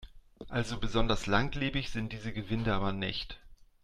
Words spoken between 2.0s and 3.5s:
diese Gewinde aber nicht.